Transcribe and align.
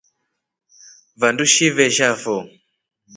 Vandu 1.19 1.43
shivesha 1.53 2.07
foo. 2.21 2.43